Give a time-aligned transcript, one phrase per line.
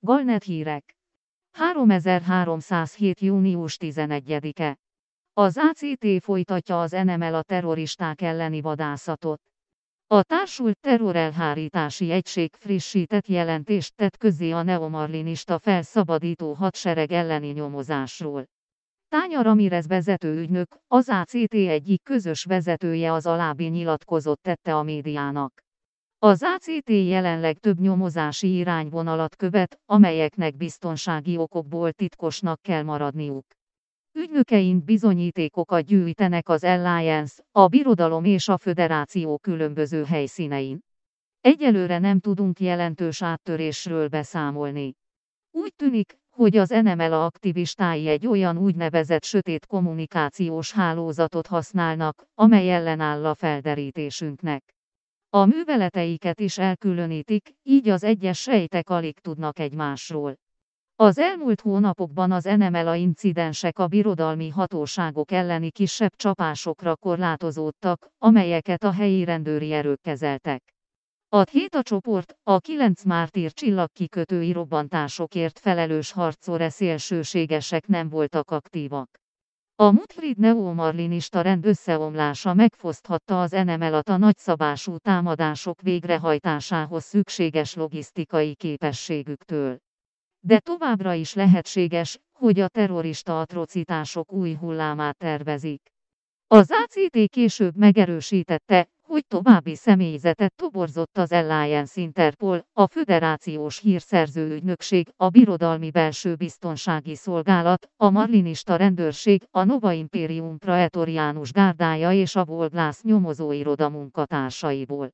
[0.00, 0.96] Galnet hírek.
[1.52, 3.20] 3307.
[3.20, 4.76] június 11-e.
[5.32, 9.42] Az ACT folytatja az NML a terroristák elleni vadászatot.
[10.06, 18.44] A társult terrorelhárítási egység frissített jelentést tett közé a neomarlinista felszabadító hadsereg elleni nyomozásról.
[19.08, 25.65] Tánya Ramirez vezető ügynök, az ACT egyik közös vezetője az alábbi nyilatkozott tette a médiának.
[26.26, 33.46] Az ACT jelenleg több nyomozási irányvonalat követ, amelyeknek biztonsági okokból titkosnak kell maradniuk.
[34.12, 40.80] Ügynökeink bizonyítékokat gyűjtenek az Alliance, a Birodalom és a Föderáció különböző helyszínein.
[41.40, 44.94] Egyelőre nem tudunk jelentős áttörésről beszámolni.
[45.50, 53.26] Úgy tűnik, hogy az NML aktivistái egy olyan úgynevezett sötét kommunikációs hálózatot használnak, amely ellenáll
[53.26, 54.75] a felderítésünknek.
[55.30, 60.34] A műveleteiket is elkülönítik, így az egyes sejtek alig tudnak egymásról.
[60.96, 68.92] Az elmúlt hónapokban az NMLA incidensek a birodalmi hatóságok elleni kisebb csapásokra korlátozódtak, amelyeket a
[68.92, 70.64] helyi rendőri erők kezeltek.
[71.28, 79.25] A Héta csoport, a kilenc mártír csillagkikötői robbantásokért felelős harcore szélsőségesek nem voltak aktívak.
[79.78, 89.78] A Mutfrid neomarlinista rend összeomlása megfoszthatta az NML-at a nagyszabású támadások végrehajtásához szükséges logisztikai képességüktől.
[90.40, 95.82] De továbbra is lehetséges, hogy a terrorista atrocitások új hullámát tervezik.
[96.46, 105.08] Az ACT később megerősítette, hogy további személyzetet toborzott az Alliance Interpol, a Föderációs Hírszerző Ügynökség,
[105.16, 112.44] a Birodalmi Belső Biztonsági Szolgálat, a Marlinista Rendőrség, a Nova Imperium Praetorianus Gárdája és a
[112.44, 115.10] Volglász nyomozóiroda munkatársaiból.